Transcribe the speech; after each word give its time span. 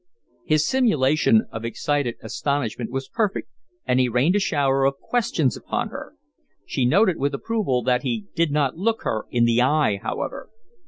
His 0.45 0.65
simulation 0.67 1.45
of 1.51 1.63
excited 1.63 2.15
astonishment 2.23 2.89
was 2.89 3.07
perfect 3.07 3.49
and 3.85 3.99
he 3.99 4.09
rained 4.09 4.35
a 4.35 4.39
shower 4.39 4.83
of 4.83 4.95
questions 4.97 5.55
upon 5.55 5.89
her. 5.89 6.15
She 6.65 6.85
noted 6.87 7.17
with 7.17 7.35
approval 7.35 7.83
that 7.83 8.01
he 8.01 8.25
did 8.33 8.49
not 8.51 8.75
look 8.75 9.03
her 9.03 9.25
in 9.29 9.45
the 9.45 9.61
eye, 9.61 9.99
however. 10.01 10.49